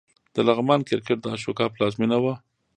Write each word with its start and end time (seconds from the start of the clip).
د 0.35 0.37
لغمان 0.47 0.81
کرکټ 0.89 1.17
د 1.21 1.25
اشوکا 1.35 1.65
پلازمېنه 1.75 2.17
وه 2.23 2.33